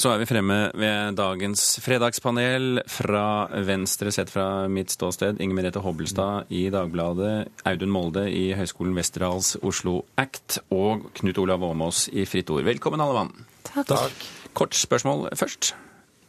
[0.00, 2.78] Så er vi fremme ved dagens fredagspanel.
[2.88, 8.96] Fra venstre sett fra mitt ståsted, Inger Merete Hobbelstad i Dagbladet, Audun Molde i Høgskolen
[8.96, 12.64] Westerdals Oslo Act og Knut Olav Åmås i Fritt Ord.
[12.64, 13.44] Velkommen, alle mann.
[13.76, 14.24] Takk.
[14.56, 15.74] Kort spørsmål først.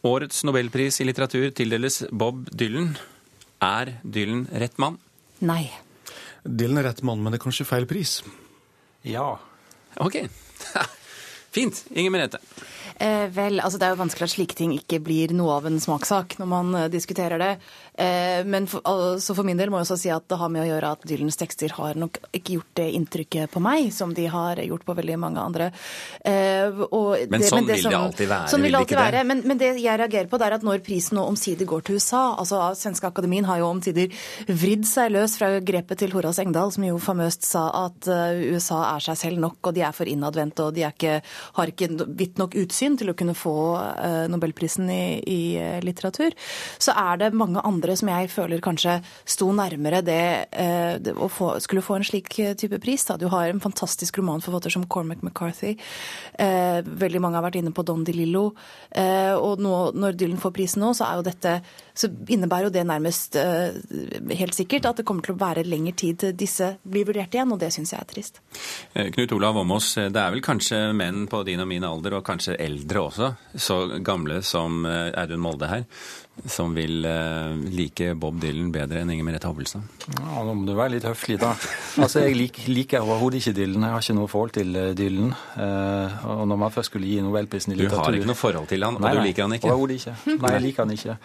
[0.04, 2.98] Årets nobelpris i litteratur tildeles Bob Dylan.
[3.64, 5.00] Er Dylan rett mann?
[5.40, 5.62] Nei.
[6.44, 8.18] Dylan er rett mann, men det er kanskje feil pris.
[9.08, 9.30] Ja.
[9.96, 10.26] OK.
[11.56, 11.86] Fint.
[11.96, 12.44] Inger Merete.
[12.98, 15.80] Eh, vel, altså Det er jo vanskelig at slike ting ikke blir noe av en
[15.80, 17.52] smakssak når man eh, diskuterer det.
[17.94, 20.64] Eh, men for, altså for min del må jeg også si at det har med
[20.64, 24.24] å gjøre at Dylans tekster har nok ikke gjort det inntrykket på meg som de
[24.32, 25.70] har gjort på veldig mange andre.
[26.24, 28.52] Eh, men det, sånn men det vil det alltid være?
[28.52, 29.24] Sånn vil det alltid være.
[29.28, 32.00] Men, men, det jeg reagerer på, det er at når prisen nå omsider går til
[32.00, 34.12] USA altså Svenske Akademien har jo omsider
[34.48, 38.82] vridd seg løs fra grepet til Horace Engdahl, som jo famøst sa at eh, USA
[38.94, 41.18] er seg selv nok, og de er for innadvendte, og de ikke,
[41.58, 45.40] har ikke vidt nok utsyn til å kunne få uh, nobelprisen i, i
[45.84, 46.34] litteratur.
[46.82, 51.28] Så er det mange andre som jeg føler kanskje sto nærmere det, eh, det å
[51.30, 53.04] få, skulle få en slik eh, type pris.
[53.08, 53.18] Da.
[53.20, 55.76] Du har en fantastisk romanforfatter som Cormac McCarthy.
[56.38, 58.52] Eh, veldig mange har vært inne på Don DeLillo.
[58.90, 61.58] Eh, og nå, når Dylan får prisen nå, så, dette,
[61.94, 63.78] så innebærer jo det nærmest eh,
[64.38, 67.52] helt sikkert at det kommer til å være lengre tid til disse blir vurdert igjen,
[67.54, 68.42] og det syns jeg er trist.
[68.94, 72.26] Eh, Knut Olav Åmås, det er vel kanskje menn på din og min alder, og
[72.26, 75.84] kanskje eldre også, så gamle som Audun Molde her,
[76.46, 79.84] som vil uh, like Bob Dylan bedre enn Inger Merete Hobbelstad?
[80.16, 81.52] Ja, nå må du være litt høflig, da.
[82.00, 83.84] Altså, Jeg liker, liker overhodet ikke Dylan.
[83.84, 85.34] Jeg har ikke noe forhold til uh, Dylan.
[86.32, 88.86] Og når man først skulle gi Nobelprisen i litteratur Du har ikke noe forhold til
[88.86, 89.68] han, og nei, du liker han ikke?
[89.70, 90.16] Overhodet ikke.
[90.32, 91.18] Nei, jeg liker han ikke.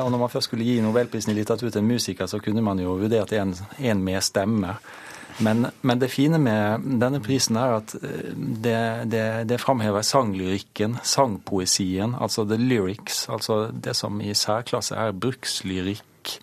[0.00, 2.80] og når man først skulle gi Nobelprisen i litteratur til en musiker, så kunne man
[2.80, 4.78] jo vurdert en, en med stemme.
[5.38, 8.80] Men, men, det fine med denne prisen er at eh, det,
[9.12, 13.26] det, det framhever sanglyrikken, sangpoesien, altså the lyrics.
[13.28, 16.36] Altså det som i særklasse er brukslyrikk,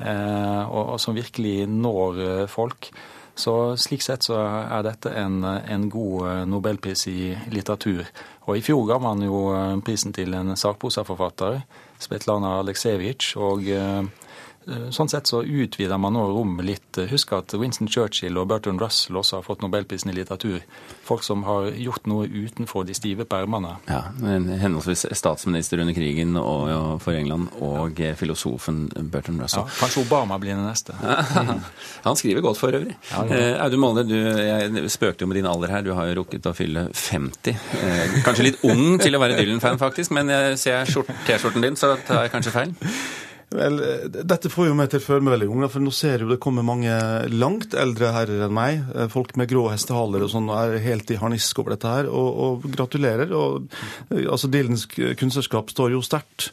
[0.00, 2.90] eh, og, og, som virkelig når eh, folk.
[3.38, 8.02] Så slik sett så er dette en, en god eh, nobelpris i litteratur.
[8.50, 9.44] Og i fjor ga man jo
[9.86, 11.62] prisen til en sakprosaforfatter,
[12.02, 13.36] Svetlana Aleksejevitsj.
[13.38, 13.70] og
[14.94, 17.00] sånn sett så utvider man nå rommet litt.
[17.10, 20.62] Husk at Winston Churchill og Bertrand Russell også har fått nobelprisen i litteratur.
[21.06, 23.76] Folk som har gjort noe utenfor de stive permene.
[23.90, 29.66] Ja, Henholdsvis statsminister under krigen og, ja, for England og filosofen Bertrand Russell.
[29.66, 30.94] Ja, kanskje Obama blir den neste.
[32.06, 32.96] Han skriver godt for øvrig.
[33.10, 33.40] Ja, ja.
[33.40, 35.86] Eh, Audun Molde, du, jeg spøkte jo med din alder her.
[35.86, 37.58] Du har jo rukket å fylle 50.
[37.82, 40.88] Eh, kanskje litt ung til å være Dylan-fan, faktisk, men jeg ser
[41.26, 42.74] T-skjorten din, så tar jeg kanskje feil?
[43.52, 43.78] Vel,
[44.12, 46.40] dette får jo meg til å føle meg veldig ung, for nå ser jo det
[46.42, 46.92] kommer mange
[47.32, 48.80] langt eldre herrer enn meg.
[48.94, 52.08] Eh, folk med grå hestehaler og sånn, er helt i harnisk over dette her.
[52.08, 53.34] Og, og gratulerer.
[53.36, 53.68] Og,
[54.10, 56.50] eh, altså, Dillens kunstnerskap står jo sterkt.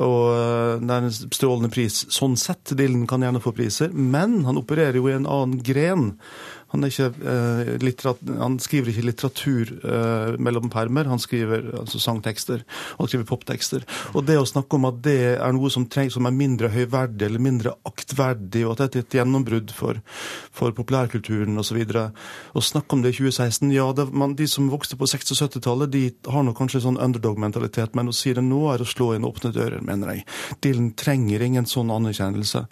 [0.00, 2.74] Og eh, det er en strålende pris sånn sett.
[2.78, 6.14] Dillen kan gjerne få priser, men han opererer jo i en annen gren.
[6.70, 12.62] Han, ikke, eh, han, skriver ikke litteratur eh, mellom permer, han skriver altså sangtekster
[12.96, 13.86] og han skriver poptekster.
[14.14, 17.26] Og det å snakke om at det er noe som, treng, som er mindre høyverdig
[17.26, 20.00] eller mindre aktverdig, og at dette er et gjennombrudd for,
[20.54, 21.80] for populærkulturen osv.
[21.90, 25.42] Å snakke om det i 2016 Ja, det, man, de som vokste på 60- og
[25.44, 29.14] 70-tallet, de har nok kanskje sånn underdog-mentalitet, men å si det nå er å slå
[29.16, 30.26] inn åpne dører, mener jeg.
[30.64, 32.66] Dylan trenger ingen sånn anerkjennelse.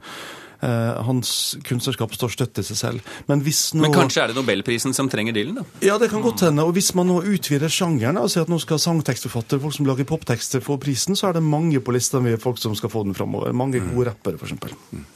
[0.58, 1.30] Uh, hans
[1.66, 3.12] kunstnerskap står støtt i seg selv.
[3.30, 3.82] Men, nå...
[3.84, 5.66] Men kanskje er det nobelprisen som trenger Dylan, da?
[5.84, 6.64] Ja, det kan godt hende.
[6.66, 10.64] Og hvis man nå utvider sjangeren, altså at nå skal sangtekstforfattere, folk som lager poptekster,
[10.64, 13.54] få prisen, så er det mange på lista med folk som skal få den framover.
[13.54, 15.14] Mange gode rappere, f.eks.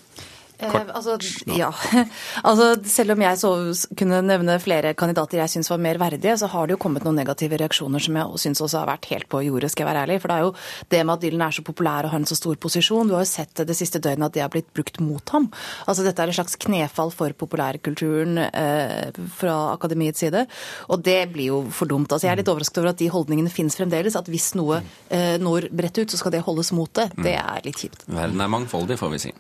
[0.63, 0.71] Mm.
[0.71, 0.89] Kort.
[0.89, 1.17] Eh, altså,
[1.59, 1.71] ja.
[2.49, 3.53] altså, selv om jeg så
[3.99, 7.19] kunne nevne flere kandidater jeg syns var mer verdige, så har det jo kommet noen
[7.19, 10.21] negative reaksjoner som jeg syns også har vært helt på jordet, skal jeg være ærlig.
[10.23, 10.55] For det er jo
[10.95, 13.11] det med at Dylan er så populær og har en så stor posisjon.
[13.11, 15.49] Du har jo sett det siste døgnet at det har blitt brukt mot ham.
[15.87, 20.47] Altså dette er et slags knefall for populærkulturen eh, fra akademiets side.
[20.93, 22.13] Og det blir jo for dumt.
[22.13, 24.19] Altså, jeg er litt overrasket over at de holdningene finnes fremdeles.
[24.19, 27.11] At hvis noe eh, når bredt ut, så skal det holdes mot det.
[27.23, 28.07] Det er litt kjipt.
[28.13, 29.37] Verden er mangfoldig, får vi si.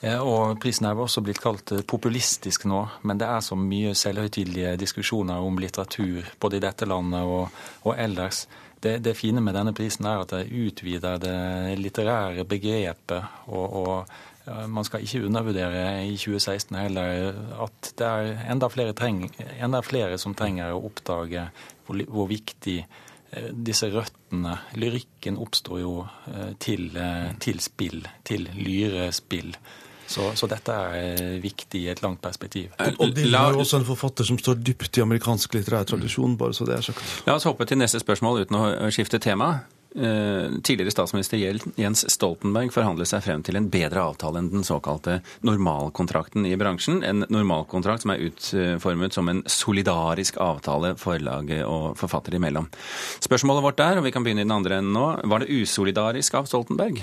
[0.00, 4.78] Og prisen er også blitt kalt eh, populistisk nå, men det er så mye selvhøytidelige
[4.80, 8.46] diskusjoner om litteratur både i dette landet og, og ellers.
[8.80, 13.42] Det, det, fine med denne prisen er at det utvider det litterære begrepet.
[13.52, 19.26] Og, og man skal ikke undervurdere i 2016 heller at det er enda flere, treng,
[19.60, 21.44] enda flere som trenger å oppdage
[21.84, 25.94] hvor, hvor viktig eh, disse røttene Lyrikken oppstår jo
[26.32, 26.88] eh, til,
[27.44, 29.52] til spill, til lyrespill.
[30.10, 32.72] Så, så, dette er viktig i et langt perspektiv.
[32.98, 36.56] Og Dylan er jo også en forfatter som står dypt i amerikansk litterær tradisjon, bare
[36.56, 37.04] så det er sagt.
[37.28, 39.60] La oss hoppe til neste spørsmål uten å skifte tema.
[39.94, 41.40] eh, tidligere statsminister
[41.80, 47.02] Jens Stoltenberg forhandlet seg frem til en bedre avtale enn den såkalte normalkontrakten i bransjen.
[47.06, 52.70] En normalkontrakt som er utformet som en solidarisk avtale forlaget og forfatter imellom.
[53.18, 56.38] Spørsmålet vårt der, og vi kan begynne i den andre enden nå, var det usolidarisk
[56.38, 57.02] av Stoltenberg?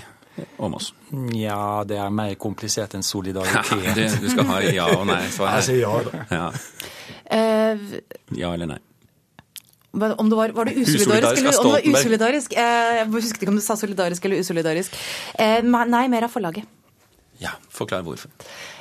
[0.57, 0.93] Åmås.
[1.33, 3.71] Ja, det er mer komplisert enn solidaritet.
[3.85, 5.21] Ja, du skal ha ja og nei.
[5.25, 6.25] Jeg sier ja, da.
[6.31, 6.49] Ja.
[7.37, 7.87] Eh,
[8.39, 8.81] ja eller nei?
[9.97, 12.53] om det var, var det usolidarisk eller om det var usolidarisk?
[12.53, 14.97] Eh, jeg husker ikke om du sa solidarisk eller usolidarisk.
[15.39, 16.67] Eh, nei, mer av forlaget.
[17.41, 18.29] Ja, forklar hvorfor.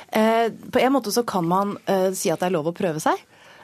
[0.09, 1.77] Eh, på en måte så kan man
[2.13, 3.17] si at det er lov å prøve seg.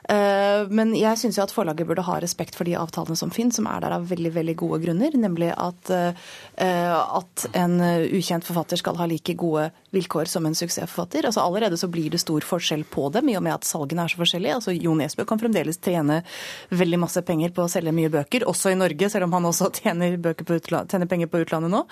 [0.09, 3.67] Eh, men jeg syns at forlaget burde ha respekt for de avtalene som finnes, som
[3.71, 5.15] er der av veldig veldig gode grunner.
[5.15, 11.27] Nemlig at, eh, at en ukjent forfatter skal ha like gode vilkår som en suksessforfatter.
[11.29, 14.11] Altså Allerede så blir det stor forskjell på dem, i og med at salgene er
[14.11, 14.59] så forskjellige.
[14.59, 16.23] Altså Jo Nesbø kan fremdeles tjene
[16.69, 19.71] veldig masse penger på å selge mye bøker, også i Norge, selv om han også
[19.81, 21.85] tjener, tjener penger på utlandet nå.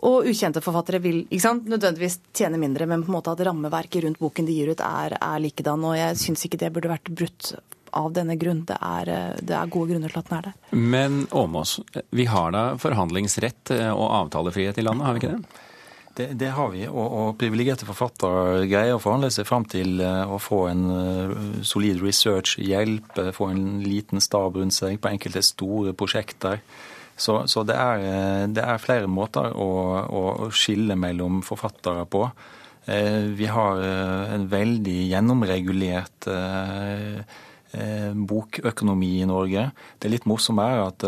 [0.00, 3.44] Eh, og ukjente forfattere vil ikke sant, nødvendigvis tjene mindre, men på en måte at
[3.46, 5.84] rammeverket rundt boken de gir ut, er, er likedan.
[5.84, 7.54] Og jeg syns ikke det burde vært brutt
[7.96, 8.62] av denne grunn.
[8.68, 9.10] Det er,
[9.42, 10.76] det er, gode grunner til at den er der.
[10.76, 11.80] Men Åmås,
[12.14, 15.66] vi har da forhandlingsrett og avtalefrihet i landet, har vi ikke det?
[16.20, 20.26] Det, det har vi, og, og privilegerte forfattere greier å forhandle seg fram til eh,
[20.26, 20.82] å få en
[21.64, 26.58] solid research-hjelp, få en liten stab rundt seg på enkelte store prosjekter.
[27.20, 29.68] Så, så det, er, eh, det, er, flere måter å,
[30.08, 32.24] å skille mellom forfattere på.
[32.88, 36.32] Eh, vi har eh, en veldig gjennomregulert
[37.70, 39.68] bokøkonomi i Norge.
[40.02, 41.04] Det litt morsomme er at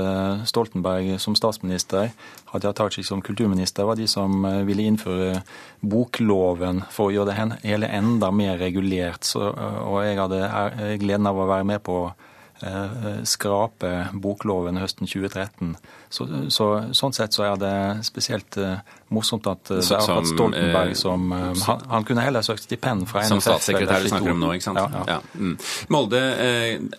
[0.46, 2.12] Stoltenberg som statsminister,
[2.52, 5.40] Hadia Tajik som kulturminister, var de som ville innføre
[5.82, 9.26] bokloven for å gjøre det hele enda mer regulert.
[9.26, 12.30] Så, og jeg hadde gleden av å være med på Eh,
[13.28, 15.74] skrape bokloven høsten 2013.
[16.12, 17.74] Så, så, sånn sett så er det
[18.06, 18.78] spesielt uh,
[19.12, 23.24] morsomt at uh, det er akkurat Stoltenberg som han, han, kunne heller søkt stipend fra
[23.24, 23.32] NFF.
[23.32, 24.82] Som statssekretær du snakker om nå, ikke sant?
[24.82, 25.04] Ja.
[25.16, 25.20] ja.
[25.34, 25.54] Mm.
[25.94, 26.20] Molde,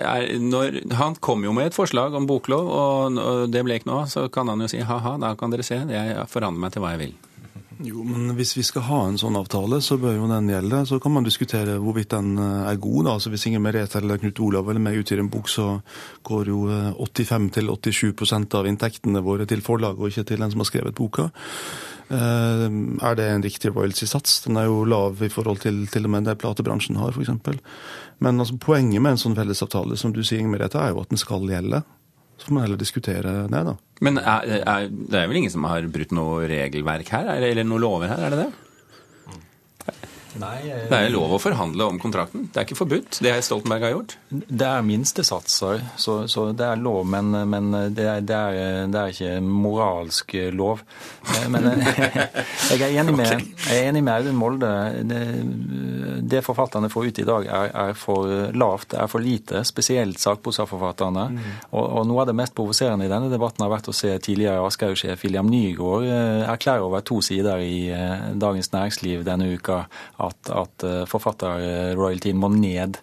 [0.04, 3.92] er, når, han kom jo med et forslag om boklov, og, og det ble ikke
[3.92, 6.84] noe så kan han jo si ha-ha, da kan dere se, jeg forhandler meg til
[6.84, 7.16] hva jeg vil.
[7.82, 10.84] Jo, men hvis vi skal ha en sånn avtale, så bør jo den gjelde.
[10.86, 13.10] Så kan man diskutere hvorvidt den eh, er god.
[13.16, 15.80] Altså Hvis Inger Merete eller Knut Olav eller meg utgir en bok, så
[16.28, 16.68] går jo
[17.02, 21.32] 85-87 eh, av inntektene våre til forlaget, og ikke til den som har skrevet boka.
[22.14, 22.68] Eh,
[23.10, 24.44] er det en riktig royalty-sats?
[24.46, 27.58] Den er jo lav i forhold til til og med det platebransjen har, f.eks.
[28.22, 31.10] Men altså, poenget med en sånn fellesavtale som du sier, Inger Merete, er jo at
[31.10, 31.82] den skal gjelde.
[32.38, 33.76] Så får man heller diskutere det, da.
[34.04, 37.84] Men er, er, det er vel ingen som har brutt noe regelverk her, eller noen
[37.86, 38.52] lover her, er det det?
[40.42, 40.88] Nei, jeg...
[40.90, 42.48] Det er lov å forhandle om kontrakten.
[42.50, 44.16] Det er ikke forbudt, det har Stoltenberg har gjort?
[44.30, 49.02] Det er minstesatser, så, så det er lov, men, men det, er, det, er, det,
[49.02, 50.82] er, ikke moralsk lov.
[51.54, 51.70] Men
[52.72, 53.34] jeg er enig med,
[53.68, 54.72] jeg er enig med Audun Molde.
[55.10, 55.22] Det,
[56.34, 59.64] det, forfatterne får ut i dag, er, er, for lavt, det er for lite.
[59.68, 61.28] Spesielt sakprosaforfatterne.
[61.36, 61.52] Mm.
[61.72, 64.66] Og, og, noe av det mest provoserende i denne debatten har vært å se tidligere
[64.66, 69.84] Aschehoug-sjef William Nygaard eh, erklære over to sider i eh, Dagens Næringsliv denne uka
[70.28, 73.00] at, at eh, forfatterroyaltyen må ned.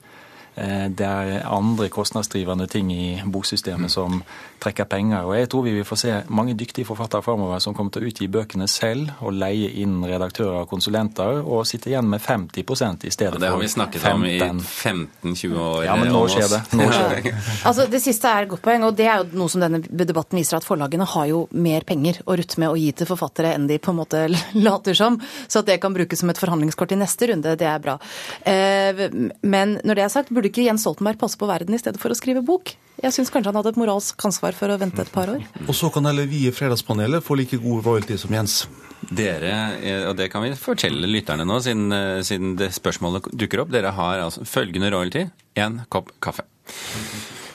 [0.61, 4.21] Eh, det er andre kostnadsdrivende ting i boksystemet som
[4.61, 5.25] trekker penger.
[5.25, 8.11] Og jeg tror vi vil få se mange dyktige forfattere framover som kommer til å
[8.11, 13.13] utgi bøkene selv og leie inn redaktører og konsulenter, og sitte igjen med 50 i
[13.13, 13.41] stedet for 15.
[13.41, 15.85] Det har vi snakket om i 15-20 år.
[15.87, 16.61] Ja, men nå skjer det.
[16.77, 17.35] Nå skjer det.
[17.69, 20.41] altså, det siste er et godt poeng, og det er jo noe som denne debatten
[20.41, 23.69] viser, at forlagene har jo mer penger å rutte med å gi til forfattere enn
[23.71, 24.27] de på en måte
[24.67, 25.17] later som.
[25.49, 27.97] Så at det kan brukes som et forhandlingskort i neste runde, det er bra.
[28.45, 29.07] Eh,
[29.41, 32.13] men når det er sagt, burde ikke Jens Stoltenberg passe på verden i stedet for
[32.13, 32.75] å skrive bok?
[33.01, 35.45] Jeg syns kanskje han hadde et moralsk ansvar for å vente et par år.
[35.67, 38.65] Og så kan heller vi i Fredagspanelet få like god royalty som Jens.
[39.01, 43.63] Dere, eh, og det kan vi fortelle lytterne nå, siden, eh, siden det spørsmålet dukker
[43.63, 45.25] opp, dere har altså følgende royalty
[45.57, 46.45] én kopp kaffe.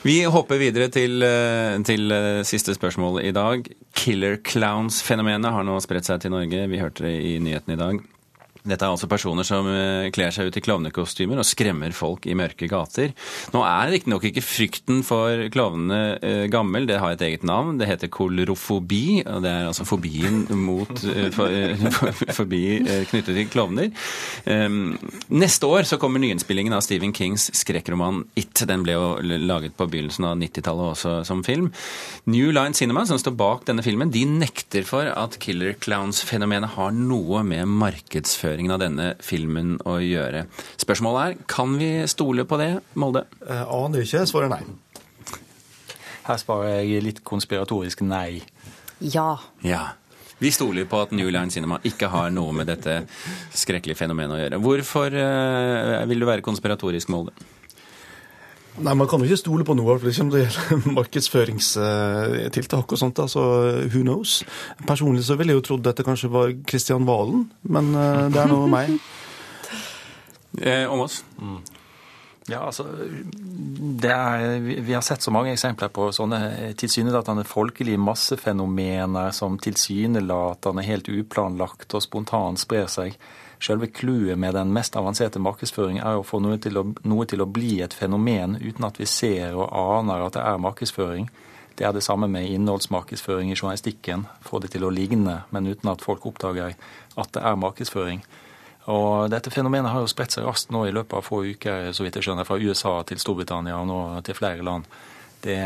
[0.06, 2.10] Vi hopper videre til, eh, til,
[2.44, 3.70] siste spørsmål i dag.
[3.94, 6.68] Killer Clowns-fenomenet har nå spredt seg til Norge.
[6.68, 8.04] Vi hørte det i nyhetene i dag.
[8.66, 12.36] Dette er altså personer som eh, kler seg ut i klovnekostymer og skremmer folk i
[12.38, 13.14] mørke gater.
[13.54, 17.76] Nå er riktignok ikke frykten for klovnene eh, gammel, det har et eget navn.
[17.80, 20.92] Det heter kolorofobi, og det er altså fobien mot
[21.36, 22.62] fobi forbi
[23.10, 23.90] knyttet til klovner.
[24.50, 24.96] Ehm,
[25.28, 28.64] neste år så kommer nyinnspillingen av Stephen Kings skrekkroman It.
[28.66, 31.70] Den ble jo laget på begynnelsen av 90-tallet også som film.
[32.24, 36.94] New Line Cinema, som står bak denne filmen, de nekter for at Killer Clowns-fenomenet har
[36.96, 40.46] noe med markedsføring markedsføringen av denne filmen å gjøre.
[40.80, 43.26] Spørsmålet er kan vi stole på det, Molde?
[43.40, 44.26] Jeg aner ikke.
[44.26, 44.62] Svaret nei.
[46.26, 48.42] Her svarer jeg litt konspiratorisk nei.
[49.00, 49.38] Ja.
[49.62, 49.96] Ja.
[50.38, 53.06] Vi stoler på at New Line Cinema ikke har noe med dette
[53.54, 54.60] skrekkelige fenomenet å gjøre.
[54.60, 57.32] Hvorfor uh, vil du være konspiratorisk, Molde?
[58.76, 63.18] Nei, Man kan jo ikke stole på noe, for liksom det gjelder markedsføringstiltak og sånt.
[63.22, 63.42] altså
[63.88, 64.42] Who knows?
[64.86, 68.52] Personlig så ville jeg jo trodd dette kanskje var Kristian Valen, men uh, det er
[68.52, 68.96] nå meg.
[70.56, 71.18] Eh, om oss?
[71.36, 71.58] Mm.
[72.48, 72.84] Ja, altså,
[74.02, 81.10] er, Vi har sett så mange eksempler på sånne tilsynelatende folkelige massefenomener som tilsynelatende helt
[81.10, 83.18] uplanlagt og spontant sprer seg.
[83.62, 87.42] Selve clouet med den mest avanserte markedsføring er å få noe til, å, noe til
[87.42, 91.30] å bli et fenomen uten at vi ser og aner at det er markedsføring.
[91.76, 94.28] Det er det samme med innholdsmarkedsføring i journalistikken.
[94.44, 96.76] Få det til å ligne, men uten at folk oppdager
[97.16, 98.22] at det er markedsføring.
[98.92, 102.06] Og dette fenomenet har jo spredt seg raskt nå i løpet av få uker, så
[102.06, 104.86] vidt jeg skjønner, fra USA til Storbritannia og nå til flere land.
[105.46, 105.58] Det,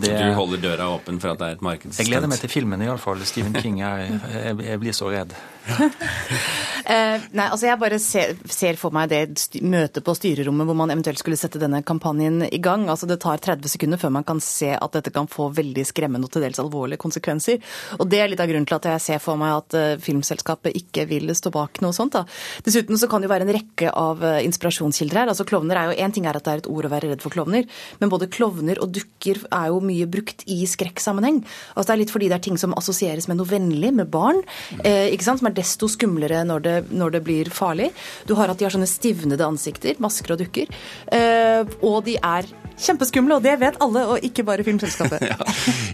[0.00, 1.98] det, du holder døra åpen for at det er et markedsstunt?
[2.00, 3.20] Jeg gleder meg til filmen, iallfall.
[3.28, 3.80] Stephen King.
[3.82, 5.34] Jeg, jeg, jeg blir så redd.
[6.90, 10.92] eh, nei, altså Jeg bare ser, ser, for meg det møtet på styrerommet hvor man
[10.92, 12.88] eventuelt skulle sette denne kampanjen i gang.
[12.90, 16.28] Altså Det tar 30 sekunder før man kan se at dette kan få veldig skremmende
[16.28, 17.60] og til dels alvorlige konsekvenser.
[17.98, 20.76] Og Det er litt av grunnen til at jeg ser for meg at uh, filmselskapet
[20.82, 22.16] ikke vil stå bak noe sånt.
[22.18, 22.24] da.
[22.66, 25.32] Dessuten så kan det jo være en rekke av uh, inspirasjonskilder her.
[25.32, 27.24] Altså Klovner er jo Én ting er at det er et ord å være redd
[27.24, 27.66] for klovner,
[28.00, 31.42] men både klovner og dukker er jo mye brukt i skrekksammenheng.
[31.74, 34.40] Altså Det er litt fordi det er ting som assosieres med noe vennlig, med barn.
[34.84, 37.90] Eh, ikke sant, som er desto skumlere når det, når det, blir farlig.
[38.28, 40.70] Du har at de har sånne stivnede ansikter, masker og dukker.
[41.12, 42.48] Eh, og de er
[42.80, 45.26] kjempeskumle, og det vet alle, og ikke bare Filmselskapet.
[45.32, 45.36] ja.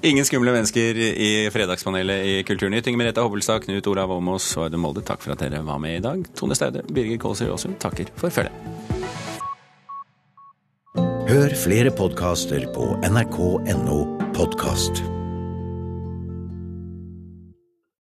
[0.07, 2.87] Ingen skumle mennesker i Fredagspanelet i Kulturnytt.
[2.87, 5.99] Inger Merete Hobbelstad, Knut Olav Åmås og Audun Molde, takk for at dere var med
[5.99, 6.23] i dag.
[6.39, 8.55] Tone Staude, Birger Kålsrud Aasund takker for følget.
[11.27, 13.99] Hør flere podkaster på nrk.no
[14.37, 15.16] podkast.